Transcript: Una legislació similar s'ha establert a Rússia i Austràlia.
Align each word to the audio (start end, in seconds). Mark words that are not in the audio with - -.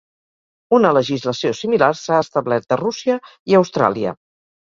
Una 0.77 0.93
legislació 0.97 1.51
similar 1.57 1.89
s'ha 1.99 2.21
establert 2.25 2.75
a 2.77 2.79
Rússia 2.81 3.19
i 3.53 3.59
Austràlia. 3.61 4.15